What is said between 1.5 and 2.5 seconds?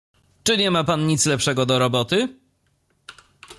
do roboty?"